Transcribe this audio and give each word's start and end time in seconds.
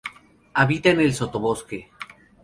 Habita 0.55 0.89
en 0.89 0.99
el 1.01 1.13
sotobosque. 1.13 1.91